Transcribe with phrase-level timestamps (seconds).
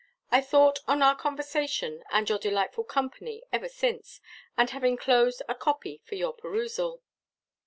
[0.31, 4.19] I thought on our conversation and your delightful company ever since,
[4.57, 7.03] and have enclosed a copy for your perusal.